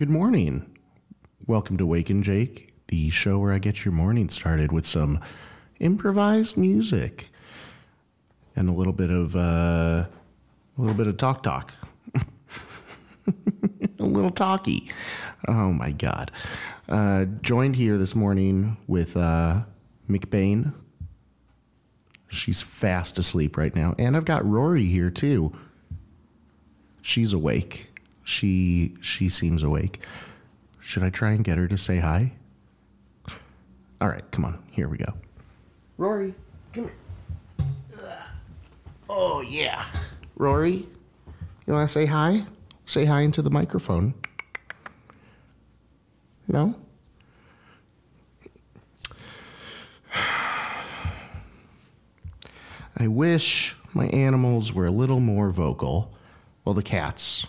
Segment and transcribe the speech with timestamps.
[0.00, 0.64] Good morning.
[1.46, 5.20] Welcome to Wake and Jake, the show where I get your morning started with some
[5.78, 7.28] improvised music
[8.56, 9.38] and a little bit of uh,
[10.06, 10.08] a
[10.78, 11.74] little bit of talk talk.
[13.26, 14.90] a little talky.
[15.46, 16.30] Oh my god.
[16.88, 19.64] Uh, joined here this morning with uh,
[20.08, 20.72] McBain.
[22.26, 25.52] She's fast asleep right now, and I've got Rory here too.
[27.02, 27.89] She's awake.
[28.30, 30.00] She she seems awake.
[30.78, 32.32] Should I try and get her to say hi?
[34.00, 34.62] All right, come on.
[34.70, 35.12] Here we go.
[35.98, 36.36] Rory,
[36.72, 36.94] come here.
[39.08, 39.84] Oh yeah.
[40.36, 40.86] Rory,
[41.66, 42.46] you want to say hi?
[42.86, 44.14] Say hi into the microphone.
[46.46, 46.76] No?
[52.96, 56.14] I wish my animals were a little more vocal.
[56.64, 57.44] Well, the cats.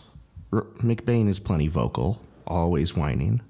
[0.51, 3.41] R- McBain is plenty vocal, always whining.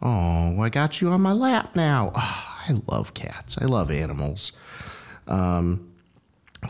[0.00, 2.12] Oh, I got you on my lap now.
[2.14, 3.58] Oh, I love cats.
[3.60, 4.52] I love animals.
[5.26, 5.92] Um,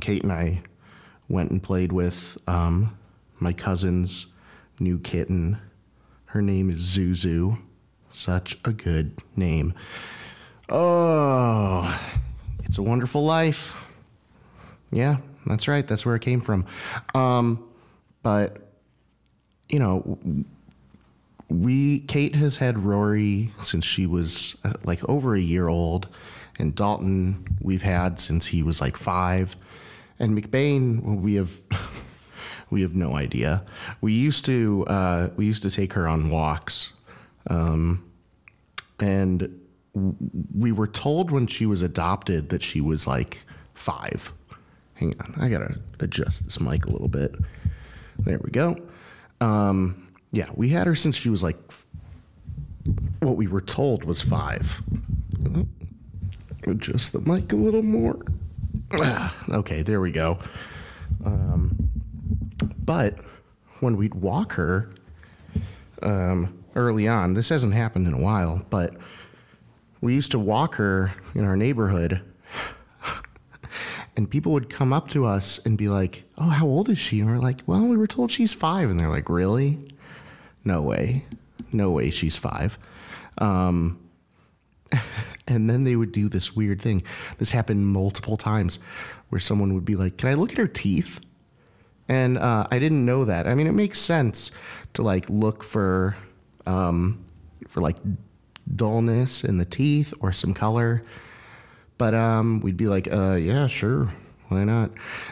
[0.00, 0.62] Kate and I
[1.28, 2.96] went and played with um,
[3.40, 4.26] my cousin's
[4.80, 5.58] new kitten.
[6.26, 7.58] Her name is Zuzu.
[8.08, 9.74] Such a good name.
[10.68, 12.00] Oh,
[12.64, 13.86] it's a wonderful life.
[14.90, 15.86] Yeah, that's right.
[15.86, 16.66] That's where it came from.
[17.14, 17.66] Um,
[18.22, 18.61] but
[19.72, 20.18] you know,
[21.48, 26.06] we Kate has had Rory since she was uh, like over a year old,
[26.58, 29.56] and Dalton we've had since he was like five,
[30.20, 31.60] and McBain we have.
[32.70, 33.62] we have no idea.
[34.00, 36.92] We used to uh, we used to take her on walks,
[37.48, 38.10] um,
[38.98, 39.60] and
[40.54, 43.42] we were told when she was adopted that she was like
[43.74, 44.32] five.
[44.94, 47.34] Hang on, I gotta adjust this mic a little bit.
[48.18, 48.76] There we go.
[49.42, 51.58] Um, yeah, we had her since she was like
[53.20, 54.80] what we were told was five.
[56.66, 58.24] Adjust the mic a little more.
[58.94, 60.38] Ah, okay, there we go.
[61.24, 61.90] Um,
[62.84, 63.18] but
[63.80, 64.90] when we'd walk her
[66.02, 68.94] um, early on, this hasn't happened in a while, but
[70.00, 72.20] we used to walk her in our neighborhood
[74.16, 77.20] and people would come up to us and be like, "Oh, how old is she?"
[77.20, 78.90] And we're like, "Well, we were told she's five.
[78.90, 79.78] And they're like, "Really?
[80.64, 81.24] No way,
[81.72, 82.78] no way, she's five.
[83.38, 83.98] Um,
[85.48, 87.02] and then they would do this weird thing.
[87.38, 88.78] This happened multiple times,
[89.30, 91.20] where someone would be like, "Can I look at her teeth?"
[92.08, 93.46] And uh, I didn't know that.
[93.46, 94.50] I mean, it makes sense
[94.94, 96.16] to like look for
[96.66, 97.24] um,
[97.68, 97.96] for like
[98.74, 101.02] dullness in the teeth or some color.
[101.98, 104.12] But um, we'd be like, uh, yeah, sure,
[104.48, 104.90] why not?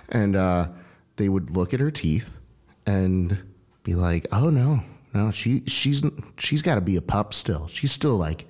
[0.08, 0.68] And uh,
[1.16, 2.40] they would look at her teeth
[2.86, 3.38] and
[3.82, 4.82] be like, oh no,
[5.12, 6.04] no, she she's
[6.38, 7.66] she's got to be a pup still.
[7.66, 8.46] She's still like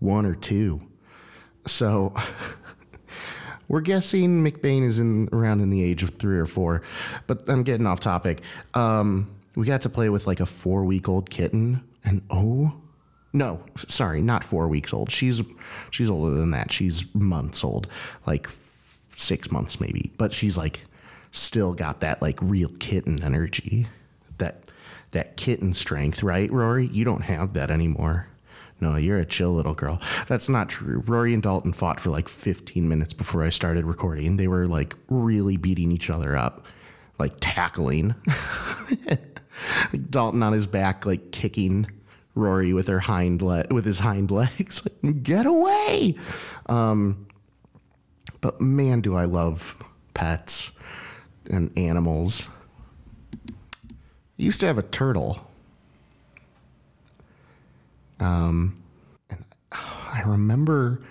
[0.00, 0.82] one or two.
[1.66, 2.12] So
[3.68, 6.82] we're guessing McBain is in around in the age of three or four.
[7.26, 8.42] But I'm getting off topic.
[8.74, 12.74] Um, we got to play with like a four week old kitten, and oh
[13.34, 15.10] no, sorry, not four weeks old.
[15.10, 15.42] She's
[15.90, 16.70] she's older than that.
[16.70, 17.88] She's months old,
[18.26, 18.48] like
[19.14, 20.12] six months maybe.
[20.16, 20.82] But she's like
[21.32, 23.88] still got that like real kitten energy,
[24.38, 24.62] that
[25.10, 26.86] that kitten strength, right, Rory?
[26.86, 28.28] You don't have that anymore.
[28.80, 30.00] No, you're a chill little girl.
[30.28, 31.02] That's not true.
[31.06, 34.36] Rory and Dalton fought for like 15 minutes before I started recording.
[34.36, 36.66] They were like really beating each other up,
[37.18, 38.14] like tackling.
[40.10, 41.86] Dalton on his back, like kicking
[42.34, 44.86] Rory with her hind le- with his hind legs.
[45.22, 46.16] Get away!
[46.66, 47.26] Um,
[48.40, 49.76] but man, do I love
[50.14, 50.72] pets
[51.50, 52.48] and animals.
[53.34, 53.92] I
[54.36, 55.46] used to have a turtle.
[58.20, 58.82] Um,
[59.28, 61.02] and I remember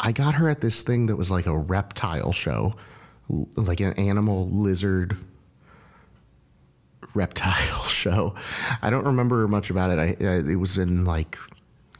[0.00, 2.76] I got her at this thing that was like a reptile show,
[3.28, 5.16] like an animal lizard
[7.14, 8.34] reptile show.
[8.82, 9.98] I don't remember much about it.
[9.98, 11.36] I, I it was in like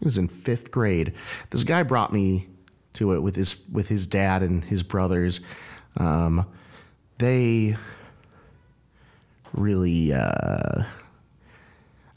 [0.00, 1.14] it was in fifth grade.
[1.50, 2.48] This guy brought me
[2.94, 5.40] to it with his with his dad and his brothers.
[5.96, 6.46] Um,
[7.18, 7.76] they
[9.52, 10.82] really uh,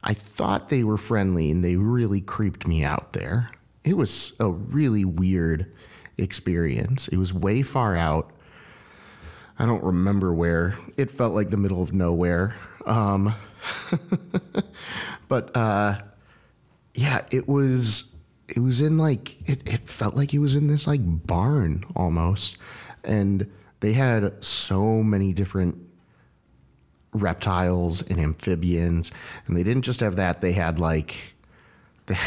[0.03, 3.49] I thought they were friendly and they really creeped me out there.
[3.83, 5.73] It was a really weird
[6.17, 7.07] experience.
[7.07, 8.31] It was way far out.
[9.57, 10.77] I don't remember where.
[10.95, 12.55] It felt like the middle of nowhere.
[12.85, 13.35] Um,
[15.27, 16.00] but uh,
[16.94, 18.06] yeah, it was.
[18.47, 19.61] It was in like it.
[19.67, 22.57] It felt like it was in this like barn almost,
[23.03, 25.77] and they had so many different
[27.13, 29.11] reptiles and amphibians,
[29.45, 30.41] and they didn't just have that.
[30.41, 31.35] They had like
[32.07, 32.17] they,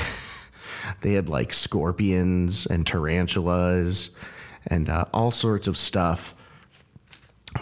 [1.00, 4.10] they had like scorpions and tarantulas
[4.66, 6.34] and uh, all sorts of stuff.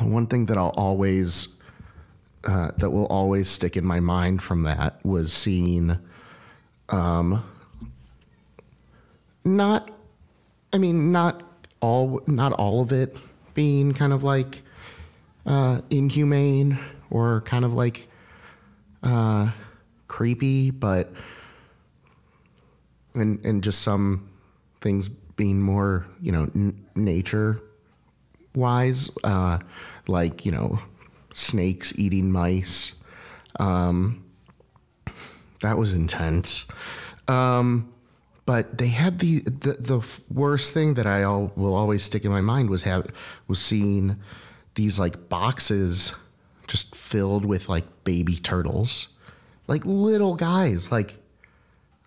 [0.00, 1.59] One thing that I'll always
[2.44, 5.98] uh, that will always stick in my mind from that was seeing,
[6.88, 7.44] um,
[9.44, 9.90] not,
[10.72, 11.42] I mean, not
[11.80, 13.16] all, not all of it
[13.54, 14.62] being kind of like
[15.46, 16.78] uh, inhumane
[17.10, 18.08] or kind of like
[19.02, 19.50] uh,
[20.08, 21.12] creepy, but
[23.14, 24.28] and and just some
[24.80, 27.60] things being more, you know, n- nature
[28.54, 29.58] wise, uh,
[30.06, 30.78] like you know,
[31.32, 32.96] snakes eating mice.
[33.58, 34.24] Um,
[35.60, 36.66] that was intense.
[37.28, 37.92] Um,
[38.46, 42.32] but they had the, the the worst thing that I all, will always stick in
[42.32, 43.06] my mind was have
[43.46, 44.16] was seeing
[44.74, 46.14] these like boxes
[46.66, 49.08] just filled with like baby turtles,
[49.68, 51.16] like little guys, like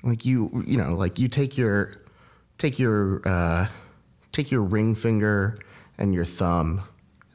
[0.04, 1.94] like you you know like you take your
[2.58, 3.68] take your uh,
[4.34, 5.58] take your ring finger
[5.98, 6.81] and your thumb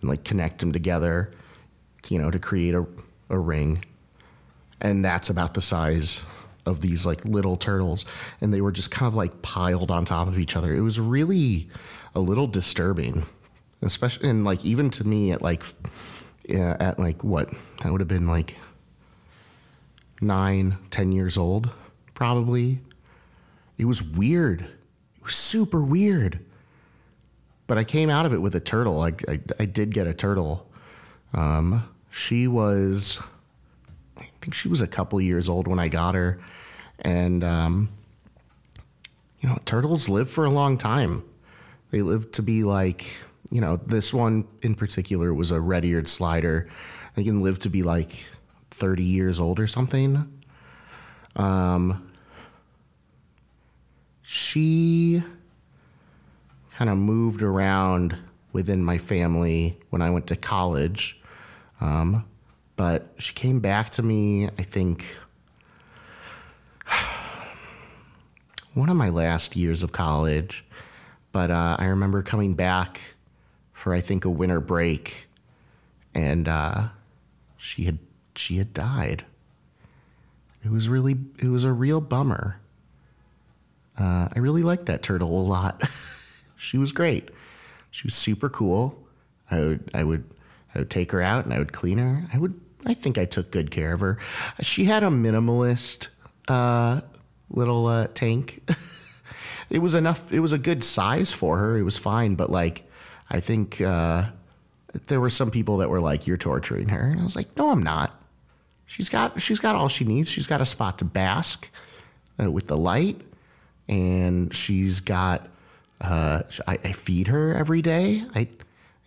[0.01, 1.31] and like connect them together
[2.11, 2.87] you know, to create a,
[3.31, 3.85] a ring.
[4.81, 6.23] And that's about the size
[6.67, 8.05] of these like little turtles.
[8.41, 10.75] And they were just kind of like piled on top of each other.
[10.75, 11.69] It was really
[12.15, 13.25] a little disturbing,
[13.83, 15.65] especially, and like even to me at like,
[16.49, 17.51] yeah, at like what?
[17.83, 18.57] That would have been like
[20.21, 21.71] nine, ten years old,
[22.15, 22.81] probably.
[23.77, 24.63] It was weird.
[24.63, 26.45] It was super weird.
[27.67, 29.03] But I came out of it with a turtle.
[29.03, 30.71] I, I, I did get a turtle.
[31.35, 33.21] Um, she was,
[34.17, 36.41] I think she was a couple years old when I got her.
[37.01, 37.89] And, um,
[39.41, 41.23] you know, turtles live for a long time.
[41.91, 43.17] They live to be like,
[43.51, 46.69] you know, this one in particular was a red eared slider.
[47.15, 48.27] They can live to be like
[48.71, 50.41] 30 years old or something.
[51.37, 52.11] Um,
[54.23, 55.23] she
[56.71, 58.19] kind of moved around
[58.53, 61.21] within my family when I went to college.
[61.81, 62.25] Um,
[62.77, 65.05] but she came back to me, I think,
[68.75, 70.65] one of my last years of college.
[71.33, 73.01] But uh, I remember coming back
[73.73, 75.29] for, I think, a winter break,
[76.15, 76.89] and uh,
[77.57, 77.99] she had
[78.35, 79.25] she had died.
[80.65, 82.61] It was really it was a real bummer.
[83.99, 85.83] Uh, I really liked that turtle a lot.
[86.57, 87.31] she was great.
[87.91, 89.03] She was super cool.
[89.51, 90.25] I would I would
[90.79, 92.23] I would take her out and I would clean her.
[92.33, 92.59] I would.
[92.87, 94.17] I think I took good care of her.
[94.63, 96.11] She had a minimalist
[96.47, 97.01] uh,
[97.51, 98.63] little uh, tank.
[99.71, 100.33] it was enough.
[100.33, 101.77] It was a good size for her.
[101.77, 102.89] It was fine, but like,
[103.29, 104.27] I think uh,
[105.09, 107.71] there were some people that were like, "You're torturing her," and I was like, "No,
[107.71, 108.15] I'm not.
[108.87, 110.31] She's got she's got all she needs.
[110.31, 111.69] She's got a spot to bask
[112.41, 113.21] uh, with the light,
[113.89, 115.49] and she's got.
[116.01, 118.23] Uh, I, I feed her every day.
[118.33, 118.47] I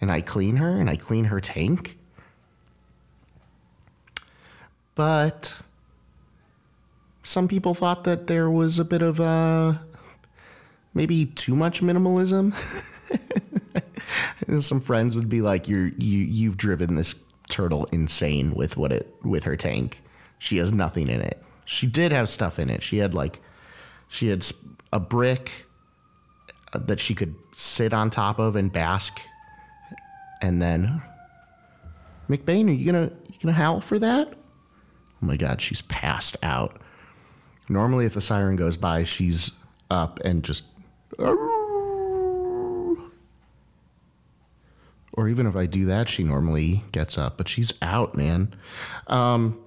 [0.01, 1.98] and I clean her and I clean her tank.
[4.95, 5.57] But
[7.24, 9.20] some people thought that there was a bit of
[10.93, 12.53] maybe too much minimalism.
[14.48, 17.15] and some friends would be like, "You're you you've driven this
[17.50, 20.01] turtle insane with what it with her tank.
[20.39, 21.41] She has nothing in it.
[21.65, 22.81] She did have stuff in it.
[22.81, 23.39] She had like
[24.08, 24.46] she had
[24.91, 25.65] a brick
[26.74, 29.22] uh, that she could sit on top of and bask
[30.41, 31.01] and then
[32.29, 34.33] McBain, are you gonna you gonna howl for that?
[34.33, 36.81] Oh my god, she's passed out.
[37.69, 39.51] Normally if a siren goes by, she's
[39.89, 40.65] up and just
[45.13, 48.55] or even if I do that, she normally gets up, but she's out, man.
[49.07, 49.60] Um,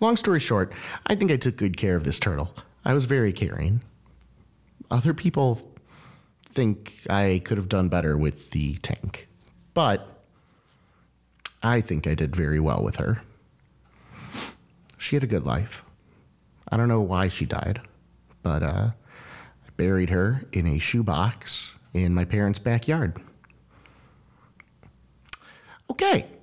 [0.00, 0.72] long story short,
[1.06, 2.52] I think I took good care of this turtle.
[2.84, 3.82] I was very caring.
[4.90, 5.73] Other people
[6.54, 9.28] think I could have done better with the tank.
[9.74, 10.08] But
[11.62, 13.20] I think I did very well with her.
[14.98, 15.84] She had a good life.
[16.68, 17.80] I don't know why she died,
[18.42, 23.20] but uh, I buried her in a shoebox in my parents' backyard.
[25.90, 26.26] Okay.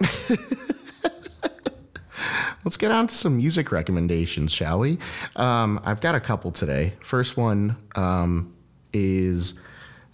[2.64, 5.00] Let's get on to some music recommendations, shall we?
[5.36, 6.94] Um, I've got a couple today.
[7.02, 8.54] First one um,
[8.94, 9.60] is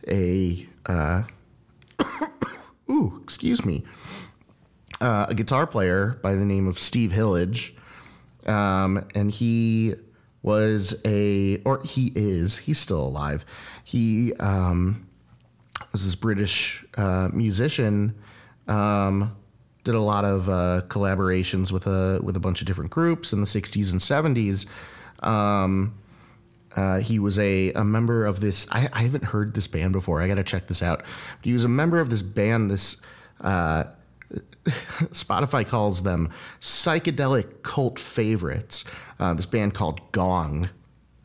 [0.08, 1.24] a uh,
[2.90, 3.84] ooh, excuse me,
[5.02, 7.76] uh, a guitar player by the name of Steve Hillage,
[8.46, 9.96] um, and he
[10.42, 13.46] was a or he is he's still alive.
[13.84, 15.08] He um,
[15.92, 18.16] was this British uh, musician.
[18.68, 19.36] Um,
[19.84, 23.40] did a lot of uh, collaborations with a with a bunch of different groups in
[23.40, 24.68] the 60s and 70s.
[25.26, 25.98] Um,
[26.78, 28.68] uh, he was a, a member of this.
[28.72, 30.22] I, I haven't heard this band before.
[30.22, 31.04] I got to check this out.
[31.42, 32.70] He was a member of this band.
[32.70, 33.02] This
[33.42, 33.86] uh,
[35.10, 36.30] Spotify calls them
[36.62, 38.86] psychedelic cult favorites.
[39.20, 40.70] Uh, this band called Gong.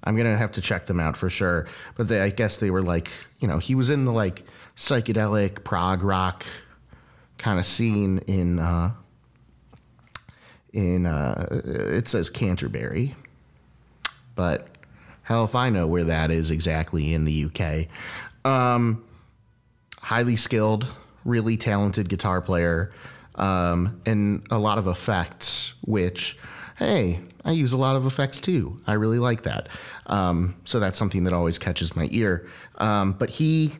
[0.04, 1.68] I'm gonna have to check them out for sure.
[1.96, 4.44] But they, I guess they were like, you know, he was in the like
[4.74, 6.44] psychedelic prog rock
[7.38, 8.92] kind of scene in uh,
[10.72, 13.14] in uh, it says Canterbury,
[14.34, 14.66] but
[15.32, 17.88] hell if I know where that is exactly in the UK.
[18.44, 19.04] Um,
[20.00, 20.86] highly skilled,
[21.24, 22.92] really talented guitar player,
[23.36, 26.36] um, and a lot of effects, which
[26.76, 28.80] hey, I use a lot of effects too.
[28.86, 29.68] I really like that.
[30.06, 32.48] Um, so that's something that always catches my ear.
[32.78, 33.72] Um, but he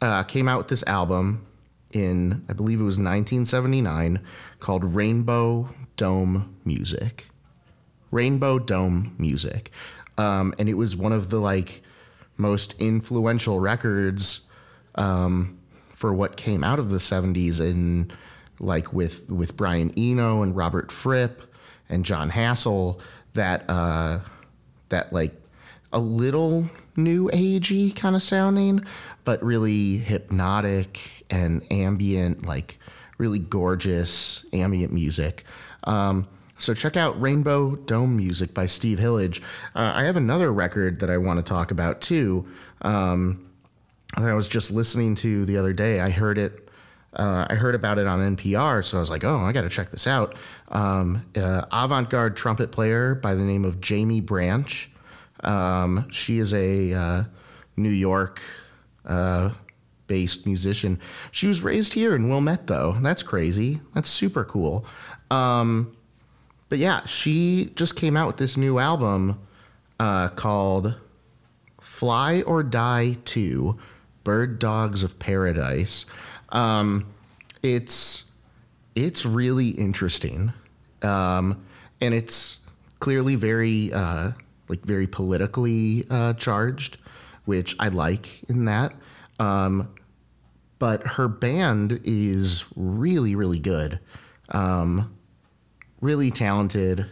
[0.00, 1.46] uh, came out with this album
[1.92, 4.20] in, I believe it was 1979,
[4.60, 7.28] called Rainbow Dome Music.
[8.10, 9.70] Rainbow Dome Music.
[10.18, 11.82] Um, and it was one of the like
[12.36, 14.40] most influential records
[14.96, 15.58] um,
[15.90, 18.12] for what came out of the 70s and
[18.60, 21.42] like with with Brian Eno and Robert Fripp
[21.88, 23.00] and Jon Hassell
[23.34, 24.20] that uh,
[24.88, 25.32] that like
[25.92, 28.84] a little new agey kind of sounding,
[29.24, 32.78] but really hypnotic and ambient, like
[33.18, 35.44] really gorgeous ambient music.
[35.84, 36.26] Um,
[36.64, 39.42] so check out Rainbow Dome Music by Steve Hillage.
[39.74, 42.46] Uh, I have another record that I want to talk about too.
[42.82, 43.50] Um,
[44.16, 46.00] that I was just listening to the other day.
[46.00, 46.64] I heard it
[47.16, 49.68] uh, I heard about it on NPR, so I was like, oh, I got to
[49.68, 50.34] check this out.
[50.68, 54.90] Um, uh, Avant garde trumpet player by the name of Jaimie Branch.
[55.44, 57.24] Um, she is a uh,
[57.76, 58.42] New York
[59.06, 59.50] uh,
[60.08, 61.00] based musician.
[61.30, 62.96] She was raised here in Wilmette, though.
[63.00, 63.80] That's crazy.
[63.94, 64.84] That's super cool.
[65.30, 65.96] Um,
[66.68, 69.38] but yeah, she just came out with this new album
[70.00, 70.98] uh, called
[71.80, 73.78] Fly or Die 2
[74.24, 76.06] Bird Dogs of Paradise.
[76.48, 77.06] Um,
[77.62, 78.30] it's
[78.94, 80.52] it's really interesting,
[81.02, 81.62] um,
[82.00, 82.60] and it's
[83.00, 84.32] clearly very uh,
[84.68, 86.98] like very politically uh, charged,
[87.44, 88.94] which I like in that.
[89.38, 89.90] Um,
[90.78, 94.00] but her band is really really good,
[94.50, 95.13] um,
[96.04, 97.06] really talented,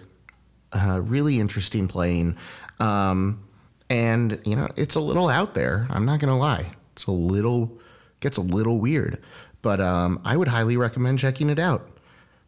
[0.72, 2.36] uh, really interesting playing,
[2.78, 3.42] um,
[3.88, 5.86] and you know it's a little out there.
[5.90, 7.80] I'm not gonna lie, it's a little
[8.20, 9.20] gets a little weird.
[9.62, 11.88] But um, I would highly recommend checking it out.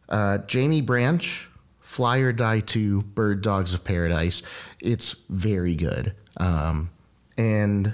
[0.09, 1.49] Uh, Jaimie Branch,
[1.79, 4.43] Fly or Die 2, Bird Dogs of Paradise.
[4.81, 6.13] It's very good.
[6.37, 6.89] Um,
[7.37, 7.93] and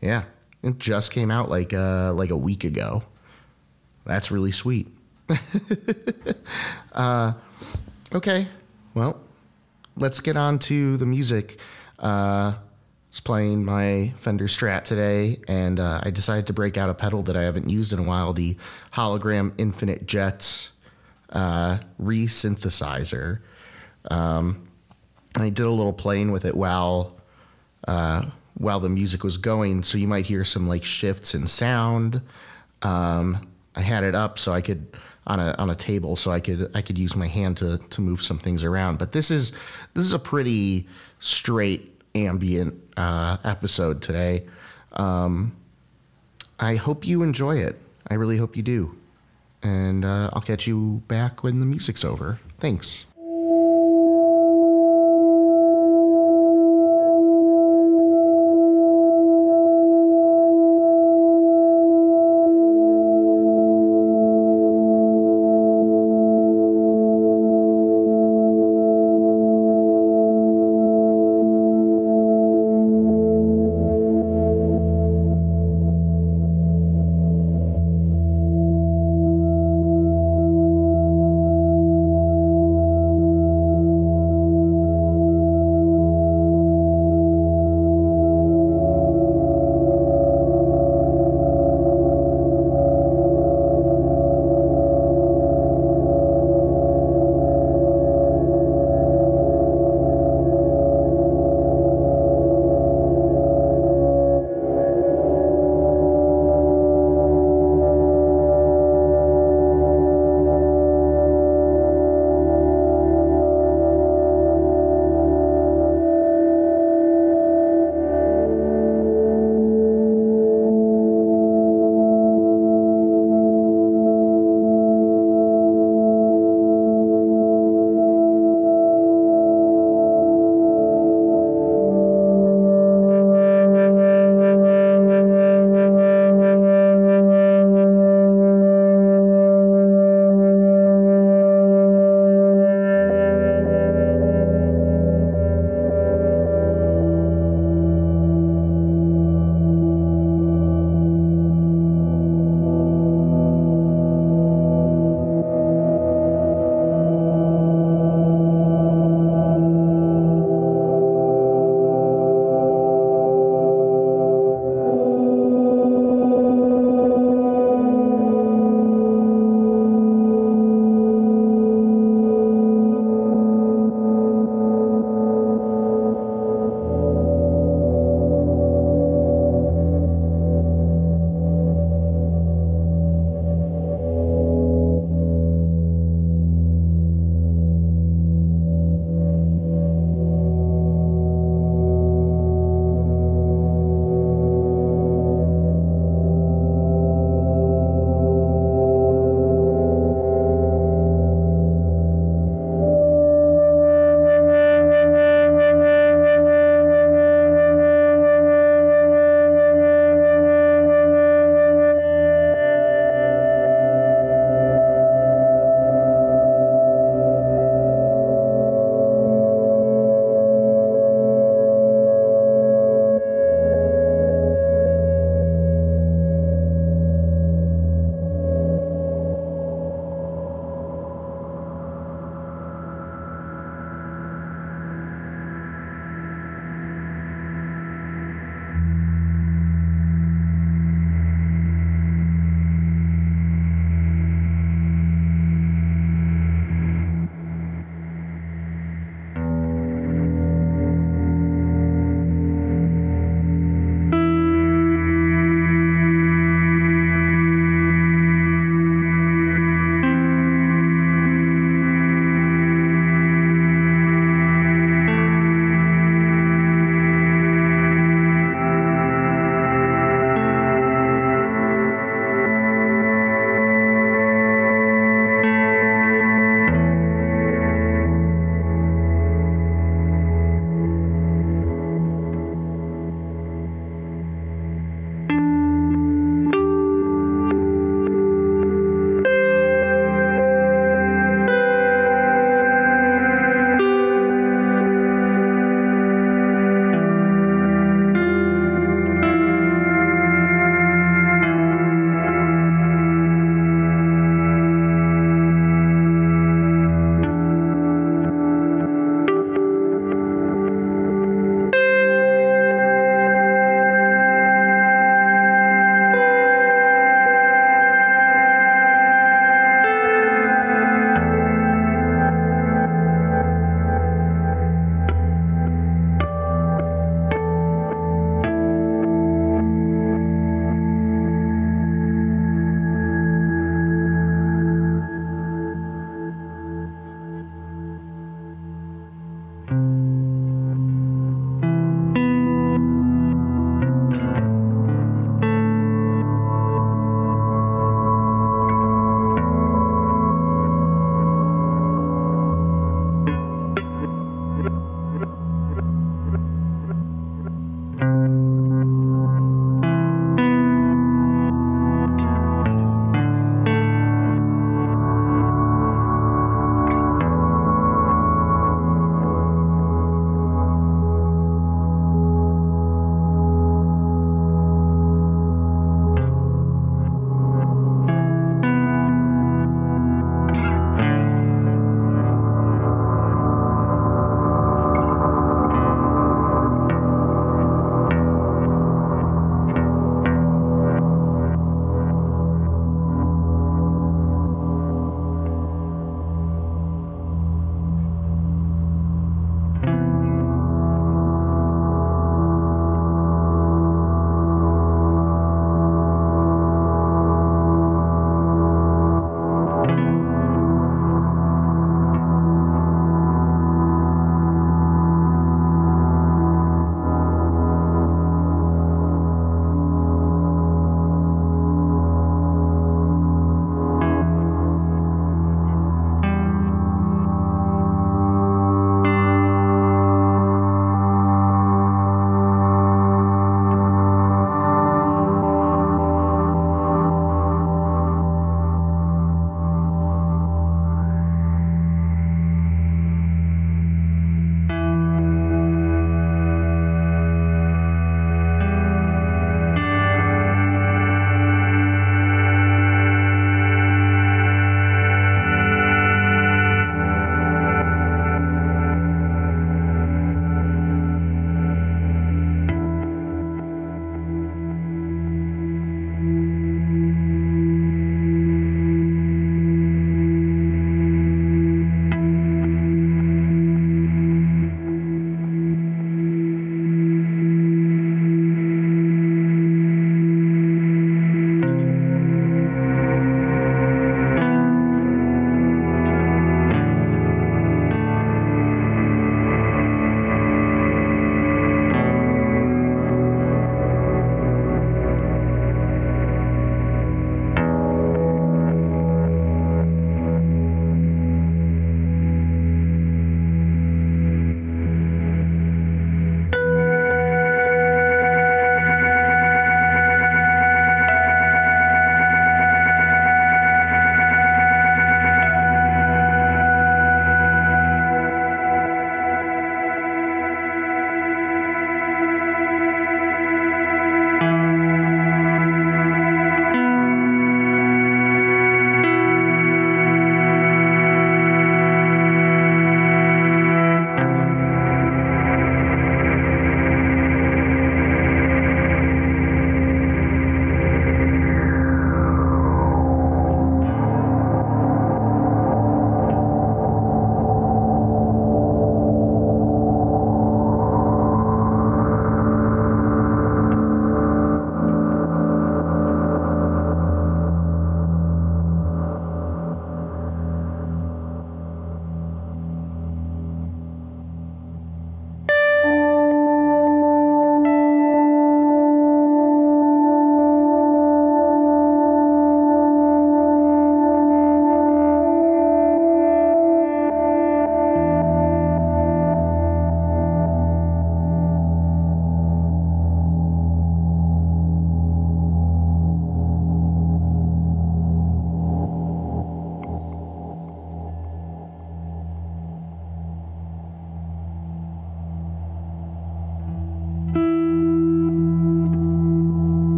[0.00, 0.24] yeah,
[0.62, 3.02] it just came out like uh, like a week ago.
[4.04, 4.86] That's really sweet.
[6.92, 7.32] uh,
[8.14, 8.48] okay,
[8.94, 9.20] well,
[9.96, 11.58] let's get on to the music.
[11.98, 12.54] Uh,
[13.16, 17.22] was playing my Fender Strat today, and uh, I decided to break out a pedal
[17.22, 18.58] that I haven't used in a while the
[18.92, 20.72] Hologram Infinite Jets
[21.30, 23.40] uh, resynthesizer.
[24.10, 24.68] Um,
[25.34, 27.16] I did a little playing with it while
[27.88, 28.26] uh,
[28.58, 32.20] while the music was going, so you might hear some like shifts in sound.
[32.82, 34.88] Um, I had it up so I could
[35.26, 38.00] on a on a table so I could I could use my hand to to
[38.00, 38.98] move some things around.
[38.98, 39.52] But this is
[39.94, 40.86] this is a pretty
[41.20, 44.46] straight ambient uh, episode today.
[44.92, 45.54] Um,
[46.58, 47.78] I hope you enjoy it.
[48.08, 48.96] I really hope you do.
[49.62, 52.40] And uh, I'll catch you back when the music's over.
[52.58, 53.04] Thanks.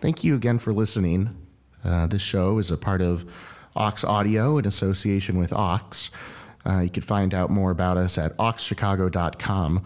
[0.00, 1.36] Thank you again for listening.
[1.84, 3.24] Uh, this show is a part of
[3.74, 6.10] Ox Audio in association with Ox.
[6.64, 9.84] Uh, you can find out more about us at oxchicago.com.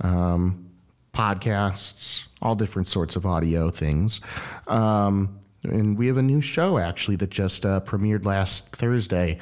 [0.00, 0.70] Um,
[1.12, 4.20] podcasts, all different sorts of audio things.
[4.66, 9.38] Um, and we have a new show actually that just uh, premiered last Thursday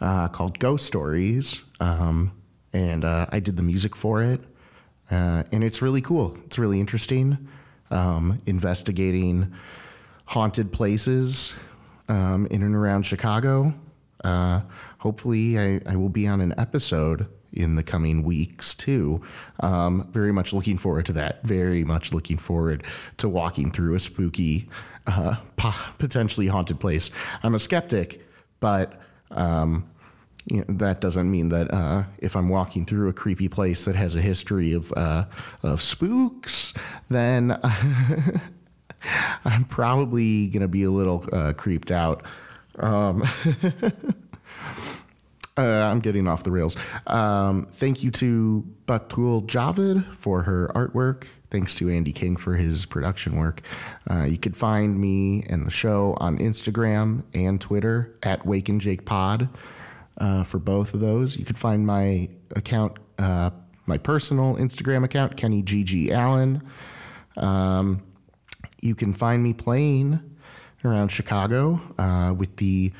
[0.00, 1.62] uh, called Ghost Stories.
[1.78, 2.32] Um,
[2.72, 4.40] and uh, I did the music for it.
[5.10, 6.38] Uh, and it's really cool.
[6.46, 7.48] It's really interesting.
[7.90, 9.52] Um, investigating
[10.26, 11.54] haunted places
[12.08, 13.74] um, in and around Chicago.
[14.22, 14.60] Uh,
[14.98, 19.22] hopefully, I, I, will be on an episode in the coming weeks too.
[19.60, 21.42] Um, very much looking forward to that.
[21.42, 22.84] Very much looking forward
[23.16, 24.68] to walking through a spooky,
[25.06, 25.36] uh,
[25.98, 27.10] potentially haunted place.
[27.42, 28.26] I'm a skeptic,
[28.60, 29.00] but
[29.30, 29.88] um,
[30.50, 33.94] you know, that doesn't mean that uh, if I'm walking through a creepy place that
[33.94, 35.26] has a history of uh,
[35.62, 36.74] of spooks,
[37.08, 37.58] then
[39.44, 42.24] I'm probably gonna be a little uh, creeped out.
[42.78, 43.22] Um,
[45.56, 46.76] uh, I'm getting off the rails.
[47.06, 51.26] Um, thank you to Batul Javed for her artwork.
[51.50, 53.62] Thanks to Andy King for his production work.
[54.10, 58.80] Uh, you can find me and the show on Instagram and Twitter at Wake and
[58.80, 59.48] Jake Pod
[60.20, 61.36] uh, for both of those.
[61.36, 63.50] You can find my account, uh,
[63.86, 66.62] my personal Instagram account, Kenny GG Allen.
[67.36, 68.02] Um,
[68.80, 70.20] you can find me playing
[70.84, 72.92] around Chicago uh, with the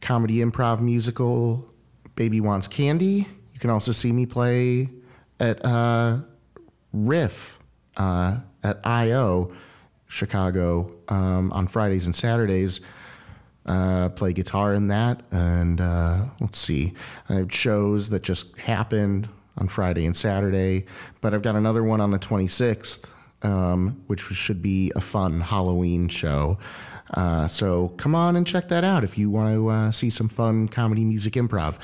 [0.00, 1.64] comedy improv musical
[2.14, 3.26] Baby Wants Candy.
[3.54, 4.88] You can also see me play
[5.40, 6.18] at uh,
[6.92, 7.58] Riff
[7.96, 9.52] uh, at IO
[10.06, 12.80] Chicago um, on Fridays and Saturdays
[13.68, 15.20] uh, play guitar in that.
[15.30, 16.94] And uh, let's see,
[17.28, 19.28] I have shows that just happened
[19.58, 20.86] on Friday and Saturday,
[21.20, 23.10] but I've got another one on the 26th,
[23.42, 26.58] um, which should be a fun Halloween show.
[27.14, 30.28] Uh, so come on and check that out if you want to uh, see some
[30.28, 31.78] fun comedy music improv.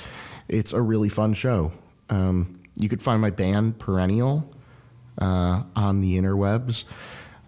[0.48, 1.72] It's a really fun show.
[2.10, 4.50] Um, you could find my band Perennial
[5.18, 6.84] uh, on the interwebs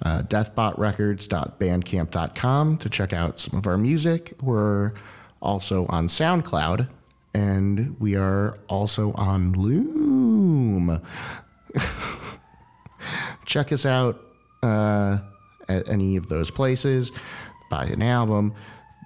[0.02, 4.34] uh, deathbotrecords.bandcamp.com to check out some of our music.
[4.42, 4.94] We're
[5.40, 6.88] also on SoundCloud,
[7.34, 11.00] and we are also on Loom.
[13.46, 14.20] check us out
[14.62, 15.18] uh,
[15.68, 17.12] at any of those places.
[17.70, 18.54] Buy an album.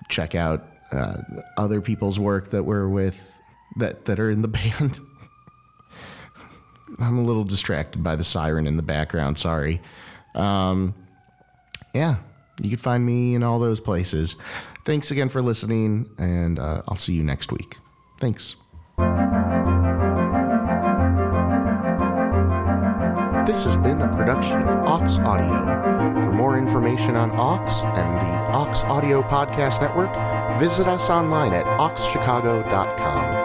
[0.09, 1.19] Check out uh,
[1.57, 3.29] other people's work that we're with
[3.77, 4.99] that that are in the band.
[6.99, 9.39] I'm a little distracted by the siren in the background.
[9.39, 9.81] Sorry.
[10.35, 10.95] Um,
[11.95, 12.17] yeah,
[12.61, 14.37] you can find me in all those places.
[14.85, 17.77] Thanks again for listening, and uh, I'll see you next week.
[18.21, 18.57] Thanks.
[23.47, 25.65] This has been a production of Ox Audio.
[26.25, 30.11] For more information on Ox and the Ox Audio Podcast Network,
[30.61, 33.40] visit us online at oxchicago.com.